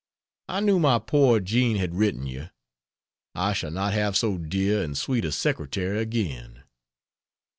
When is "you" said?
2.25-2.49